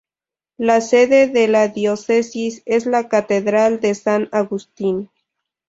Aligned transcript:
La 0.57 0.81
sede 0.81 1.27
de 1.27 1.47
la 1.47 1.67
Diócesis 1.67 2.63
es 2.65 2.87
la 2.87 3.07
Catedral 3.07 3.79
de 3.79 3.93
San 3.93 4.29
Agustín. 4.31 5.11